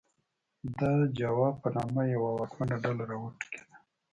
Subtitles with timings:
[0.77, 3.75] د اجاو په نامه یوه واکمنه ډله راوټوکېده